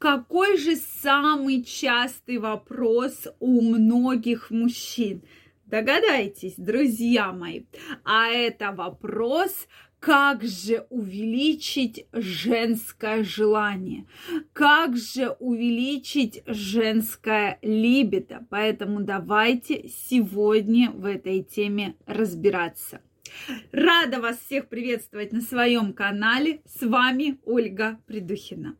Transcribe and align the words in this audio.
Какой 0.00 0.56
же 0.56 0.76
самый 0.76 1.62
частый 1.62 2.38
вопрос 2.38 3.28
у 3.38 3.60
многих 3.60 4.50
мужчин? 4.50 5.22
Догадайтесь, 5.66 6.54
друзья 6.56 7.32
мои. 7.32 7.64
А 8.02 8.28
это 8.28 8.72
вопрос, 8.72 9.68
как 9.98 10.42
же 10.42 10.86
увеличить 10.88 12.06
женское 12.14 13.22
желание, 13.24 14.06
как 14.54 14.96
же 14.96 15.36
увеличить 15.38 16.44
женское 16.46 17.58
либидо. 17.60 18.46
Поэтому 18.48 19.02
давайте 19.02 19.86
сегодня 19.86 20.92
в 20.92 21.04
этой 21.04 21.42
теме 21.42 21.96
разбираться. 22.06 23.02
Рада 23.72 24.20
вас 24.20 24.38
всех 24.38 24.68
приветствовать 24.68 25.32
на 25.32 25.40
своем 25.40 25.92
канале. 25.92 26.62
С 26.66 26.86
вами 26.86 27.38
Ольга 27.44 28.00
Придухина. 28.06 28.76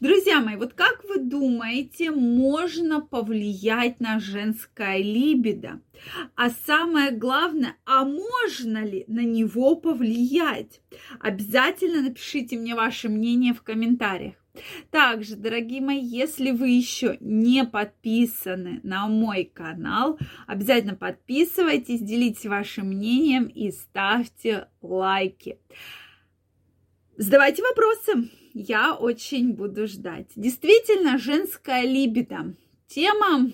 Друзья 0.00 0.40
мои, 0.40 0.56
вот 0.56 0.74
как 0.74 1.04
вы 1.04 1.18
думаете, 1.18 2.10
можно 2.10 3.00
повлиять 3.00 4.00
на 4.00 4.20
женское 4.20 4.98
либидо? 4.98 5.80
А 6.36 6.50
самое 6.50 7.10
главное, 7.10 7.76
а 7.84 8.04
можно 8.04 8.84
ли 8.84 9.04
на 9.08 9.24
него 9.24 9.76
повлиять? 9.76 10.80
Обязательно 11.20 12.02
напишите 12.02 12.56
мне 12.56 12.74
ваше 12.74 13.08
мнение 13.08 13.52
в 13.52 13.62
комментариях. 13.62 14.34
Также, 14.90 15.36
дорогие 15.36 15.80
мои, 15.80 16.00
если 16.00 16.50
вы 16.50 16.70
еще 16.70 17.16
не 17.20 17.64
подписаны 17.64 18.80
на 18.82 19.06
мой 19.06 19.44
канал, 19.44 20.18
обязательно 20.46 20.94
подписывайтесь, 20.94 22.00
делитесь 22.00 22.46
вашим 22.46 22.88
мнением 22.88 23.44
и 23.44 23.70
ставьте 23.70 24.68
лайки. 24.82 25.58
Задавайте 27.16 27.62
вопросы, 27.62 28.30
я 28.54 28.94
очень 28.94 29.52
буду 29.52 29.86
ждать. 29.86 30.30
Действительно, 30.36 31.18
женская 31.18 31.82
либидо. 31.82 32.54
Тема 32.86 33.50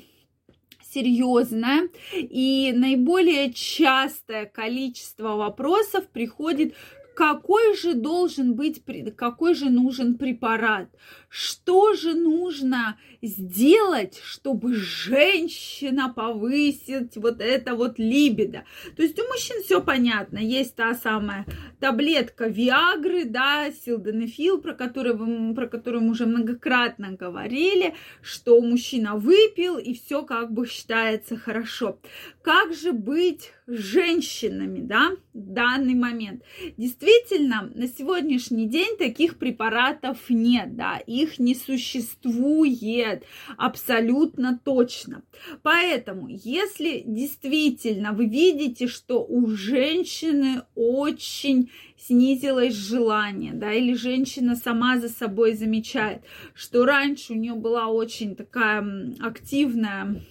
серьезная, 0.94 1.88
и 2.12 2.72
наиболее 2.74 3.52
частое 3.52 4.46
количество 4.46 5.36
вопросов 5.36 6.06
приходит 6.08 6.74
какой 7.14 7.76
же 7.76 7.94
должен 7.94 8.54
быть, 8.54 8.82
какой 9.16 9.54
же 9.54 9.70
нужен 9.70 10.18
препарат, 10.18 10.88
что 11.34 11.94
же 11.94 12.14
нужно 12.14 12.96
сделать, 13.20 14.20
чтобы 14.22 14.72
женщина 14.76 16.12
повысить 16.14 17.16
вот 17.16 17.40
это 17.40 17.74
вот 17.74 17.98
либидо. 17.98 18.64
То 18.96 19.02
есть 19.02 19.18
у 19.18 19.26
мужчин 19.26 19.60
все 19.64 19.82
понятно, 19.82 20.38
есть 20.38 20.76
та 20.76 20.94
самая 20.94 21.44
таблетка 21.80 22.46
Виагры, 22.46 23.24
да, 23.24 23.72
силденефил, 23.72 24.60
про 24.60 24.74
которую, 24.74 25.54
про 25.56 25.66
которую 25.66 26.04
мы 26.04 26.10
уже 26.12 26.26
многократно 26.26 27.10
говорили, 27.10 27.94
что 28.22 28.60
мужчина 28.60 29.16
выпил 29.16 29.76
и 29.76 29.92
все 29.94 30.22
как 30.22 30.52
бы 30.52 30.68
считается 30.68 31.36
хорошо. 31.36 31.98
Как 32.42 32.74
же 32.74 32.92
быть 32.92 33.50
женщинами, 33.66 34.80
да, 34.80 35.12
в 35.32 35.52
данный 35.52 35.94
момент? 35.94 36.44
Действительно, 36.76 37.72
на 37.74 37.88
сегодняшний 37.88 38.68
день 38.68 38.96
таких 38.98 39.36
препаратов 39.38 40.18
нет, 40.28 40.76
да, 40.76 41.00
их 41.24 41.38
не 41.38 41.54
существует 41.54 43.24
абсолютно 43.56 44.58
точно. 44.64 45.22
Поэтому, 45.62 46.28
если 46.28 47.02
действительно 47.04 48.12
вы 48.12 48.26
видите, 48.26 48.86
что 48.86 49.24
у 49.24 49.48
женщины 49.48 50.62
очень 50.74 51.70
снизилось 51.98 52.74
желание, 52.74 53.52
да, 53.52 53.72
или 53.72 53.94
женщина 53.94 54.56
сама 54.56 54.98
за 54.98 55.08
собой 55.08 55.54
замечает, 55.54 56.22
что 56.54 56.84
раньше 56.84 57.32
у 57.32 57.36
нее 57.36 57.54
была 57.54 57.88
очень 57.88 58.36
такая 58.36 59.14
активная 59.20 60.22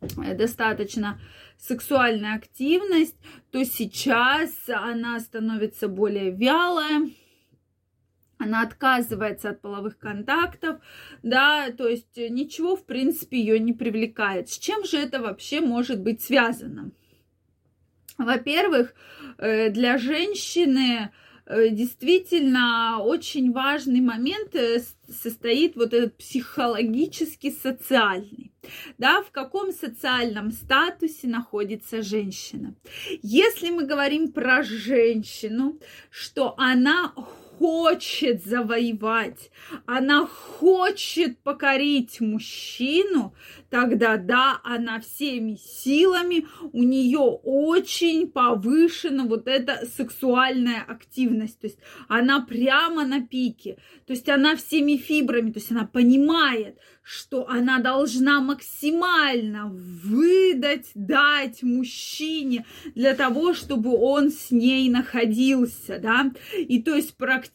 Э, 0.00 0.34
достаточно 0.34 1.20
сексуальная 1.58 2.34
активность, 2.34 3.16
то 3.50 3.64
сейчас 3.64 4.50
она 4.68 5.18
становится 5.20 5.88
более 5.88 6.30
вялая, 6.30 7.10
она 8.38 8.62
отказывается 8.62 9.50
от 9.50 9.60
половых 9.60 9.98
контактов, 9.98 10.80
да, 11.22 11.70
то 11.70 11.88
есть 11.88 12.16
ничего, 12.16 12.76
в 12.76 12.84
принципе, 12.84 13.38
ее 13.38 13.58
не 13.58 13.72
привлекает. 13.72 14.48
С 14.50 14.58
чем 14.58 14.84
же 14.84 14.98
это 14.98 15.20
вообще 15.20 15.60
может 15.60 16.00
быть 16.00 16.22
связано? 16.22 16.90
Во-первых, 18.18 18.94
э, 19.38 19.70
для 19.70 19.98
женщины 19.98 21.10
Э, 21.46 21.68
действительно 21.70 22.98
очень 23.00 23.52
важный 23.52 24.00
момент 24.00 24.56
э, 24.56 24.82
состоит 25.08 25.76
вот 25.76 25.94
этот 25.94 26.16
психологический 26.16 27.52
социальный. 27.52 28.52
Да, 28.98 29.22
в 29.22 29.30
каком 29.30 29.72
социальном 29.72 30.50
статусе 30.50 31.28
находится 31.28 32.02
женщина. 32.02 32.74
Если 33.22 33.70
мы 33.70 33.86
говорим 33.86 34.32
про 34.32 34.64
женщину, 34.64 35.78
что 36.10 36.54
она 36.58 37.14
хочет 37.58 38.44
завоевать, 38.44 39.50
она 39.86 40.26
хочет 40.26 41.38
покорить 41.38 42.20
мужчину, 42.20 43.34
тогда 43.70 44.16
да, 44.16 44.60
она 44.62 45.00
всеми 45.00 45.56
силами, 45.56 46.46
у 46.72 46.82
нее 46.82 47.18
очень 47.18 48.28
повышена 48.28 49.24
вот 49.24 49.48
эта 49.48 49.86
сексуальная 49.86 50.82
активность, 50.82 51.60
то 51.60 51.66
есть 51.66 51.78
она 52.08 52.40
прямо 52.40 53.06
на 53.06 53.26
пике, 53.26 53.78
то 54.06 54.12
есть 54.12 54.28
она 54.28 54.56
всеми 54.56 54.96
фибрами, 54.96 55.50
то 55.50 55.58
есть 55.58 55.70
она 55.70 55.86
понимает, 55.86 56.78
что 57.02 57.48
она 57.48 57.78
должна 57.78 58.40
максимально 58.40 59.68
выдать, 59.68 60.90
дать 60.94 61.62
мужчине 61.62 62.66
для 62.96 63.14
того, 63.14 63.54
чтобы 63.54 63.96
он 63.96 64.30
с 64.30 64.50
ней 64.50 64.88
находился, 64.90 65.98
да, 66.00 66.32
и 66.56 66.82
то 66.82 66.94
есть 66.94 67.16
практически 67.16 67.45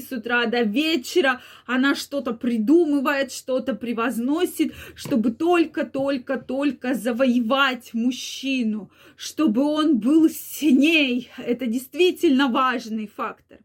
с 0.00 0.12
утра 0.12 0.46
до 0.46 0.62
вечера 0.62 1.40
она 1.66 1.94
что-то 1.94 2.32
придумывает, 2.32 3.32
что-то 3.32 3.74
превозносит, 3.74 4.74
чтобы 4.94 5.30
только-только-только 5.32 6.94
завоевать 6.94 7.94
мужчину, 7.94 8.90
чтобы 9.16 9.62
он 9.62 9.98
был 9.98 10.28
с 10.28 10.62
ней. 10.62 11.30
Это 11.38 11.66
действительно 11.66 12.48
важный 12.48 13.06
фактор. 13.06 13.58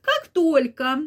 Как 0.00 0.28
только 0.28 1.00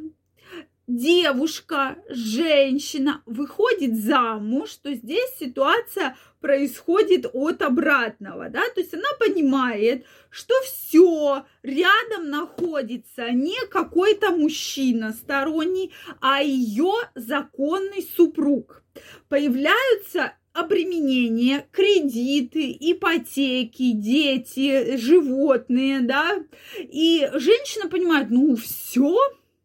девушка, 0.90 1.98
женщина 2.10 3.22
выходит 3.26 3.96
замуж, 3.96 4.72
то 4.82 4.92
здесь 4.94 5.38
ситуация 5.40 6.18
происходит 6.42 7.28
от 7.32 7.62
обратного, 7.62 8.50
да, 8.50 8.62
то 8.74 8.82
есть 8.82 8.94
она 8.94 9.08
понимает, 9.20 10.06
что 10.32 10.54
все, 10.64 11.46
рядом 11.64 12.30
находится 12.30 13.30
не 13.32 13.56
какой-то 13.70 14.32
мужчина 14.32 15.14
сторонний, 15.14 15.94
а 16.22 16.42
ее 16.42 16.94
законный 17.14 18.02
супруг. 18.16 18.84
Появляются 19.28 20.34
обременения, 20.54 21.68
кредиты, 21.72 22.76
ипотеки, 22.80 23.92
дети, 23.92 24.98
животные, 24.98 26.02
да, 26.02 26.44
и 26.80 27.30
женщина 27.36 27.90
понимает, 27.90 28.32
ну 28.32 28.56
все, 28.56 29.16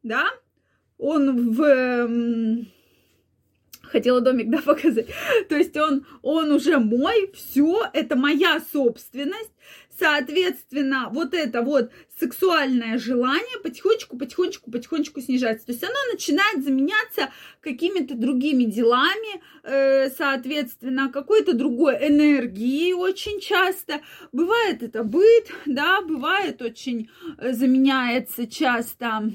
да, 0.03 0.27
он 0.99 1.53
в 1.53 2.65
хотела 3.94 4.21
домик, 4.21 4.50
да, 4.50 4.59
показать. 4.59 5.06
То 5.49 5.56
есть 5.56 5.77
он, 5.77 6.05
он 6.22 6.50
уже 6.50 6.78
мой, 6.78 7.31
все, 7.32 7.84
это 7.93 8.16
моя 8.16 8.60
собственность. 8.72 9.50
Соответственно, 9.97 11.09
вот 11.12 11.34
это 11.34 11.62
вот 11.62 11.93
сексуальное 12.19 12.99
желание 12.99 13.60
потихонечку, 13.62 14.19
потихонечку, 14.19 14.72
потихонечку 14.72 15.21
снижается. 15.21 15.66
То 15.66 15.72
есть 15.72 15.84
оно 15.84 15.94
начинает 16.12 16.65
заменяться 16.65 17.31
какими-то 17.61 18.17
другими 18.17 18.64
делами, 18.64 19.41
э, 19.62 20.11
соответственно, 20.11 21.12
какой-то 21.12 21.52
другой 21.52 22.08
энергией 22.08 22.93
очень 22.93 23.41
часто. 23.41 24.00
Бывает 24.32 24.82
это 24.82 25.05
быт, 25.05 25.52
да, 25.64 26.00
бывает 26.00 26.61
очень 26.61 27.08
э, 27.38 27.52
заменяется 27.52 28.49
часто 28.49 29.31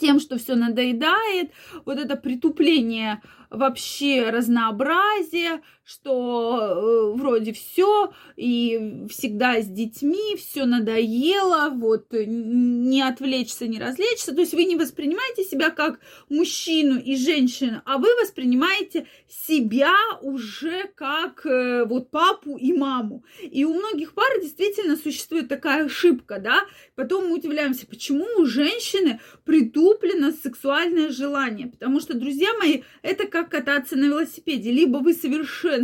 тем, 0.00 0.20
что 0.20 0.38
все 0.38 0.54
надоедает, 0.54 1.50
вот 1.84 1.98
это 1.98 2.16
притупление 2.16 3.20
вообще 3.50 4.30
разнообразие, 4.30 5.60
что 5.92 7.12
э, 7.14 7.18
вроде 7.18 7.52
все 7.52 8.12
и 8.36 9.06
всегда 9.10 9.60
с 9.60 9.66
детьми, 9.66 10.36
все 10.36 10.64
надоело, 10.64 11.70
вот 11.70 12.06
не 12.12 13.02
отвлечься, 13.02 13.66
не 13.66 13.78
развлечься. 13.78 14.34
То 14.34 14.40
есть 14.40 14.54
вы 14.54 14.64
не 14.64 14.76
воспринимаете 14.76 15.44
себя 15.44 15.70
как 15.70 16.00
мужчину 16.28 16.98
и 16.98 17.16
женщину, 17.16 17.82
а 17.84 17.98
вы 17.98 18.08
воспринимаете 18.20 19.06
себя 19.28 19.94
уже 20.22 20.90
как 20.94 21.44
э, 21.44 21.84
вот 21.84 22.10
папу 22.10 22.56
и 22.56 22.72
маму. 22.72 23.24
И 23.42 23.64
у 23.64 23.74
многих 23.74 24.14
пар 24.14 24.40
действительно 24.40 24.96
существует 24.96 25.48
такая 25.48 25.86
ошибка, 25.86 26.38
да. 26.38 26.60
Потом 26.94 27.28
мы 27.28 27.34
удивляемся, 27.34 27.86
почему 27.86 28.26
у 28.38 28.46
женщины 28.46 29.20
притуплено 29.44 30.32
сексуальное 30.32 31.10
желание. 31.10 31.66
Потому 31.66 32.00
что, 32.00 32.14
друзья 32.14 32.48
мои, 32.58 32.82
это 33.02 33.26
как 33.26 33.50
кататься 33.50 33.96
на 33.96 34.06
велосипеде. 34.06 34.70
Либо 34.70 34.98
вы 34.98 35.12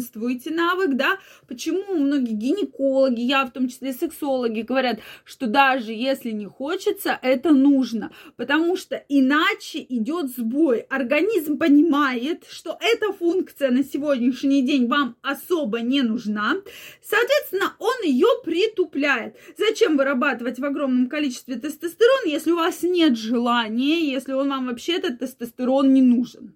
совершенствуете 0.00 0.50
навык, 0.50 0.94
да. 0.94 1.18
Почему 1.46 1.94
многие 1.94 2.32
гинекологи, 2.32 3.20
я 3.20 3.44
в 3.44 3.50
том 3.50 3.68
числе 3.68 3.92
сексологи, 3.92 4.62
говорят, 4.62 5.00
что 5.24 5.46
даже 5.46 5.92
если 5.92 6.30
не 6.30 6.46
хочется, 6.46 7.18
это 7.22 7.52
нужно. 7.52 8.10
Потому 8.36 8.76
что 8.76 8.96
иначе 9.08 9.84
идет 9.88 10.30
сбой. 10.30 10.80
Организм 10.88 11.58
понимает, 11.58 12.44
что 12.48 12.76
эта 12.80 13.12
функция 13.12 13.70
на 13.70 13.84
сегодняшний 13.84 14.62
день 14.62 14.86
вам 14.86 15.16
особо 15.22 15.80
не 15.80 16.02
нужна. 16.02 16.56
Соответственно, 17.02 17.74
он 17.78 18.04
ее 18.04 18.28
притупляет. 18.44 19.36
Зачем 19.56 19.96
вырабатывать 19.96 20.58
в 20.58 20.64
огромном 20.64 21.08
количестве 21.08 21.56
тестостерон, 21.56 22.26
если 22.26 22.52
у 22.52 22.56
вас 22.56 22.82
нет 22.82 23.16
желания, 23.16 24.10
если 24.10 24.32
он 24.32 24.48
вам 24.48 24.66
вообще 24.66 24.94
этот 24.94 25.18
тестостерон 25.18 25.92
не 25.92 26.02
нужен? 26.02 26.54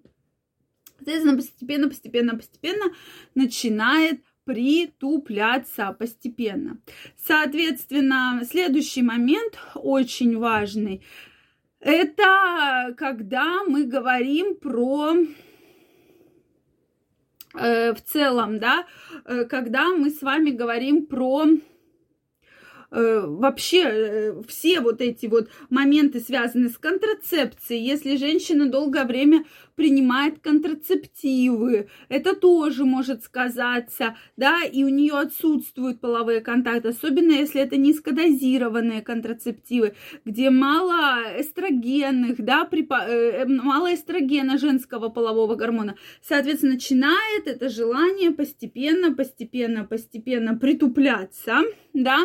Соответственно, 1.03 1.35
постепенно, 1.35 1.89
постепенно, 1.89 2.35
постепенно 2.35 2.85
начинает 3.35 4.21
притупляться 4.45 5.95
постепенно. 5.97 6.79
Соответственно, 7.17 8.41
следующий 8.49 9.01
момент 9.01 9.57
очень 9.75 10.37
важный. 10.37 11.03
Это 11.79 12.93
когда 12.97 13.63
мы 13.65 13.83
говорим 13.85 14.55
про 14.55 15.15
э, 17.55 17.93
в 17.93 18.01
целом, 18.01 18.59
да, 18.59 18.85
э, 19.25 19.43
когда 19.45 19.89
мы 19.89 20.09
с 20.09 20.21
вами 20.21 20.51
говорим 20.51 21.05
про 21.05 21.45
вообще 22.93 23.81
э, 23.83 24.41
все 24.47 24.79
вот 24.79 25.01
эти 25.01 25.25
вот 25.25 25.49
моменты 25.69 26.19
связаны 26.19 26.69
с 26.69 26.77
контрацепцией. 26.77 27.83
Если 27.83 28.17
женщина 28.17 28.69
долгое 28.69 29.05
время 29.05 29.45
принимает 29.75 30.39
контрацептивы, 30.39 31.89
это 32.09 32.35
тоже 32.35 32.85
может 32.85 33.23
сказаться, 33.23 34.15
да, 34.37 34.63
и 34.63 34.83
у 34.83 34.89
нее 34.89 35.13
отсутствуют 35.13 35.99
половые 35.99 36.41
контакты, 36.41 36.89
особенно 36.89 37.31
если 37.31 37.61
это 37.61 37.77
низкодозированные 37.77 39.01
контрацептивы, 39.01 39.95
где 40.25 40.51
мало 40.51 41.23
эстрогенных, 41.39 42.43
да, 42.43 42.67
припа- 42.71 43.07
э, 43.07 43.45
мало 43.45 43.93
эстрогена 43.95 44.59
женского 44.59 45.09
полового 45.09 45.55
гормона. 45.55 45.95
Соответственно, 46.21 46.73
начинает 46.73 47.47
это 47.47 47.69
желание 47.69 48.31
постепенно, 48.31 49.13
постепенно, 49.13 49.85
постепенно 49.85 50.55
притупляться, 50.55 51.61
да, 51.93 52.19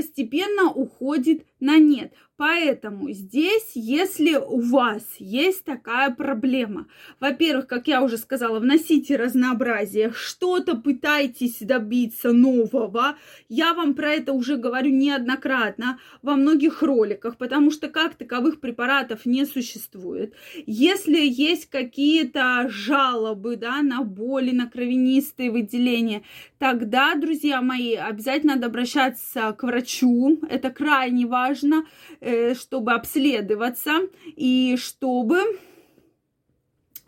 постепенно 0.00 0.72
уходит 0.72 1.44
на 1.60 1.78
нет. 1.78 2.12
Поэтому 2.40 3.10
здесь, 3.10 3.72
если 3.74 4.36
у 4.36 4.60
вас 4.60 5.02
есть 5.18 5.62
такая 5.62 6.10
проблема, 6.10 6.86
во-первых, 7.20 7.66
как 7.66 7.86
я 7.86 8.02
уже 8.02 8.16
сказала, 8.16 8.60
вносите 8.60 9.16
разнообразие, 9.16 10.10
что-то 10.14 10.74
пытайтесь 10.74 11.58
добиться 11.60 12.32
нового. 12.32 13.18
Я 13.50 13.74
вам 13.74 13.92
про 13.92 14.12
это 14.12 14.32
уже 14.32 14.56
говорю 14.56 14.88
неоднократно 14.88 15.98
во 16.22 16.34
многих 16.34 16.82
роликах, 16.82 17.36
потому 17.36 17.70
что 17.70 17.88
как 17.88 18.14
таковых 18.14 18.60
препаратов 18.60 19.26
не 19.26 19.44
существует. 19.44 20.32
Если 20.64 21.20
есть 21.20 21.66
какие-то 21.66 22.70
жалобы 22.70 23.56
да, 23.56 23.82
на 23.82 24.02
боли, 24.02 24.52
на 24.52 24.66
кровянистые 24.66 25.50
выделения, 25.50 26.22
тогда, 26.58 27.14
друзья 27.16 27.60
мои, 27.60 27.96
обязательно 27.96 28.54
надо 28.54 28.68
обращаться 28.68 29.52
к 29.52 29.62
врачу. 29.62 30.40
Это 30.48 30.70
крайне 30.70 31.26
важно 31.26 31.49
Э, 32.20 32.54
чтобы 32.54 32.92
обследоваться 32.92 33.92
и 34.36 34.76
чтобы, 34.78 35.40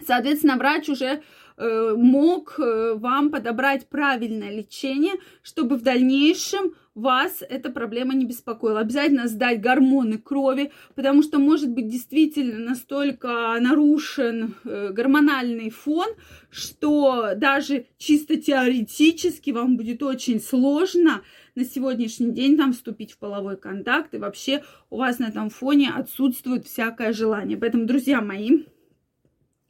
соответственно, 0.05 0.57
врач 0.57 0.89
уже 0.89 1.23
э, 1.57 1.95
мог 1.97 2.59
вам 3.03 3.31
подобрать 3.31 3.87
правильное 3.89 4.51
лечение, 4.51 5.15
чтобы 5.43 5.77
в 5.77 5.83
дальнейшем 5.83 6.73
вас 6.95 7.43
эта 7.49 7.71
проблема 7.71 8.15
не 8.15 8.27
беспокоила. 8.27 8.81
Обязательно 8.81 9.27
сдать 9.27 9.61
гормоны 9.61 10.19
крови, 10.19 10.73
потому 10.95 11.23
что 11.23 11.39
может 11.39 11.71
быть 11.71 11.89
действительно 11.89 12.59
настолько 12.59 13.57
нарушен 13.61 14.55
гормональный 14.65 15.71
фон, 15.71 16.09
что 16.51 17.33
даже 17.35 17.87
чисто 17.99 18.37
теоретически 18.37 19.51
вам 19.51 19.77
будет 19.77 20.03
очень 20.03 20.41
сложно 20.41 21.23
на 21.55 21.65
сегодняшний 21.65 22.31
день 22.31 22.57
там 22.57 22.73
вступить 22.73 23.13
в 23.13 23.19
половой 23.19 23.57
контакт, 23.57 24.15
и 24.15 24.19
вообще 24.19 24.63
у 24.91 24.99
вас 24.99 25.19
на 25.19 25.27
этом 25.27 25.51
фоне 25.51 25.93
отсутствует 25.95 26.67
всякое 26.67 27.13
желание. 27.13 27.59
Поэтому, 27.59 27.85
друзья 27.85 28.21
мои, 28.21 28.65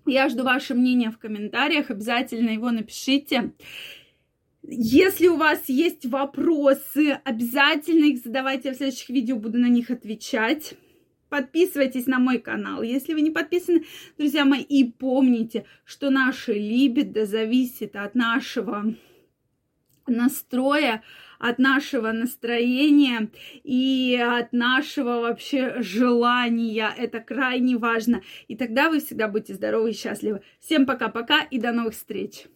я 0.07 0.29
жду 0.29 0.45
ваше 0.45 0.75
мнение 0.75 1.11
в 1.11 1.19
комментариях, 1.19 1.91
обязательно 1.91 2.51
его 2.51 2.71
напишите. 2.71 3.53
Если 4.63 5.27
у 5.27 5.37
вас 5.37 5.69
есть 5.69 6.07
вопросы, 6.07 7.21
обязательно 7.25 8.05
их 8.05 8.23
задавайте, 8.23 8.69
я 8.69 8.75
в 8.75 8.77
следующих 8.77 9.09
видео 9.09 9.37
буду 9.37 9.59
на 9.59 9.69
них 9.69 9.91
отвечать. 9.91 10.75
Подписывайтесь 11.29 12.07
на 12.07 12.19
мой 12.19 12.39
канал, 12.39 12.83
если 12.83 13.15
вы 13.15 13.23
не 13.23 13.31
подписаны, 13.31 13.85
друзья 14.19 14.45
мои, 14.45 14.61
и 14.61 14.85
помните, 14.93 15.65
что 15.85 16.11
наше 16.11 16.53
либидо 16.53 17.25
зависит 17.25 17.97
от 17.97 18.15
нашего 18.15 18.95
настроя, 20.07 21.03
от 21.43 21.59
нашего 21.59 22.13
настроения 22.13 23.29
и 23.65 24.17
от 24.17 24.53
нашего 24.53 25.21
вообще 25.21 25.83
желания. 25.83 26.89
Это 26.97 27.19
крайне 27.19 27.77
важно. 27.77 28.23
И 28.47 28.57
тогда 28.57 28.89
вы 28.89 29.01
всегда 29.01 29.27
будете 29.27 29.55
здоровы 29.55 29.91
и 29.91 29.95
счастливы. 29.95 30.43
Всем 30.61 30.87
пока-пока 30.87 31.43
и 31.43 31.59
до 31.59 31.73
новых 31.73 31.95
встреч! 31.95 32.47